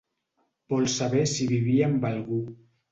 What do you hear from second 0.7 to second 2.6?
Vol saber si vivia amb algú.